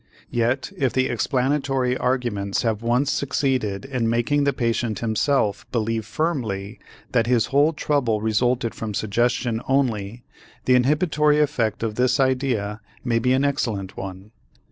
Yet 0.31 0.71
if 0.75 0.93
the 0.93 1.05
explanatory 1.09 1.95
arguments 1.95 2.63
have 2.63 2.81
once 2.81 3.11
succeeded 3.11 3.85
in 3.85 4.09
making 4.09 4.45
the 4.45 4.51
patient 4.51 4.97
himself 4.97 5.67
believe 5.71 6.07
firmly 6.07 6.79
that 7.11 7.27
his 7.27 7.45
whole 7.53 7.71
trouble 7.71 8.19
resulted 8.19 8.73
from 8.73 8.95
suggestion 8.95 9.61
only, 9.67 10.23
the 10.65 10.73
inhibitory 10.73 11.39
effect 11.39 11.83
of 11.83 11.93
this 12.01 12.19
idea 12.19 12.81
may 13.03 13.19
be 13.19 13.31
an 13.33 13.45
excellent 13.45 13.95
one. 13.95 14.31